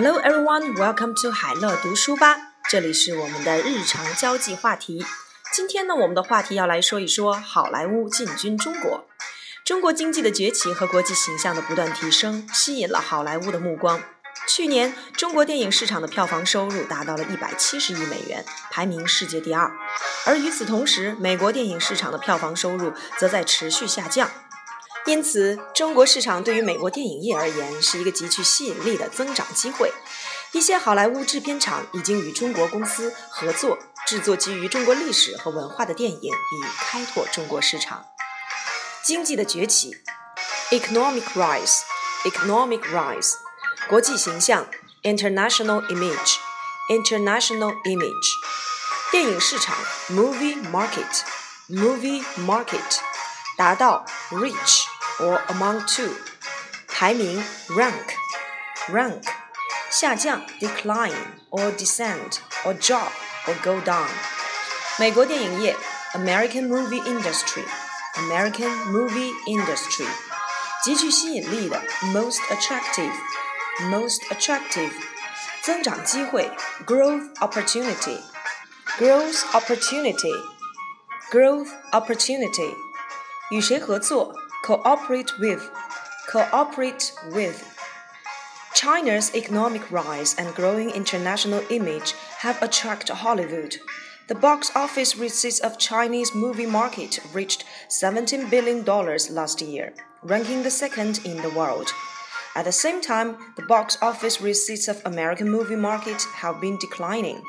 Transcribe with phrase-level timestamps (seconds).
[0.00, 2.36] Hello everyone, welcome to 海乐读书吧。
[2.70, 5.04] 这里是我们的日常交际话题。
[5.52, 9.08] 今天呢，我们的话题要来说一说好莱坞进军中国。
[9.64, 14.00] 中国经济的崛起和国际形象的不断提升，吸引了好莱坞的目光。
[14.46, 19.68] 去年，中国电影市场的票房收入达到了一百七十亿美元，排名世界第二。
[20.24, 24.30] 而与此同时，美国电影市场的票房收入则在持续下降。
[25.08, 29.90] 因此，中国市场对于美国电影业而言是一个极具吸引力的增长机会。
[30.52, 38.04] 一些好莱坞制片厂已经与中国公司合作，制作基于中国历史和文化的电影，以开拓中国市场。
[39.02, 39.96] 经济的崛起
[40.70, 43.32] ，economic rise，economic rise，
[43.88, 44.68] 国际形象
[45.04, 48.28] ，international image，international image，
[49.10, 49.74] 电影市场
[50.10, 52.98] ，movie market，movie market，
[53.56, 54.87] 达到，reach。
[55.19, 56.13] or among two，
[56.87, 58.15] 排名 rank
[58.89, 59.23] rank，
[59.89, 61.13] 下降 decline
[61.49, 63.11] or descend or drop
[63.45, 64.07] or go down。
[64.97, 65.75] 美国电影业
[66.13, 67.63] American movie industry
[68.15, 70.07] American movie industry，
[70.83, 71.81] 极具吸引力的
[72.13, 73.11] most attractive
[73.89, 74.91] most attractive，
[75.63, 76.51] 增长机会
[76.85, 78.19] growth opportunity
[78.99, 80.33] growth opportunity
[81.31, 82.75] growth opportunity，
[83.49, 84.35] 与谁合作
[84.68, 85.70] ？cooperate with,
[86.28, 87.74] cooperate with.
[88.74, 93.78] China's economic rise and growing international image have attracted Hollywood.
[94.26, 100.70] The box office receipts of Chinese movie market reached $17 billion last year, ranking the
[100.70, 101.88] second in the world.
[102.54, 107.42] At the same time, the box office receipts of American movie market have been declining.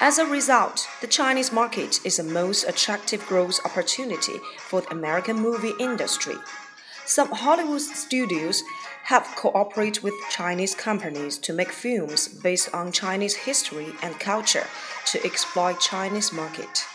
[0.00, 5.36] As a result, the Chinese market is the most attractive growth opportunity for the American
[5.36, 6.34] movie industry.
[7.06, 8.62] Some Hollywood studios
[9.04, 14.66] have cooperated with Chinese companies to make films based on Chinese history and culture
[15.06, 16.86] to exploit Chinese market.